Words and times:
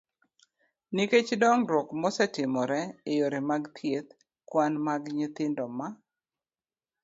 nikech 0.95 1.29
dongruok 1.41 1.89
mosetimore 2.01 2.81
e 3.09 3.11
yore 3.19 3.39
mag 3.49 3.63
thieth, 3.75 4.11
kwan 4.49 4.73
mag 4.87 5.01
nyithindo 5.17 5.65
ma 5.77 5.87